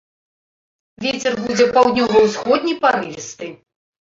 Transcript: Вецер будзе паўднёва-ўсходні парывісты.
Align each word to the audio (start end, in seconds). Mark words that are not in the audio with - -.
Вецер 1.03 1.33
будзе 1.43 1.67
паўднёва-ўсходні 1.75 2.73
парывісты. 2.87 3.55